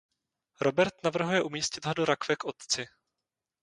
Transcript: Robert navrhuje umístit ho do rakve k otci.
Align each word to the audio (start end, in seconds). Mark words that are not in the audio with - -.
Robert 0.61 1.03
navrhuje 1.03 1.43
umístit 1.43 1.85
ho 1.85 1.93
do 1.93 2.05
rakve 2.05 2.35
k 2.35 2.45
otci. 2.45 2.87